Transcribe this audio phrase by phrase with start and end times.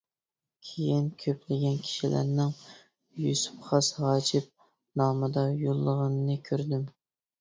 [0.67, 2.55] كىيىن كۆپلىگەن كىشىلەرنىڭ
[3.25, 4.49] يۈسۈپ خاس ھاجىپ
[5.03, 6.93] نامىدا يوللىغىنىنى كۆردۈم.